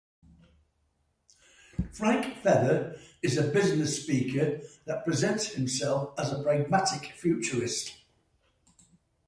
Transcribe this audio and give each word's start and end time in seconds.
Frank 1.91 2.37
Feather 2.37 2.97
is 3.21 3.37
a 3.37 3.49
business 3.51 4.01
speaker 4.01 4.61
that 4.85 5.05
presents 5.05 5.49
himself 5.49 6.15
as 6.19 6.31
a 6.33 6.41
pragmatic 6.41 7.11
futurist. 7.11 7.97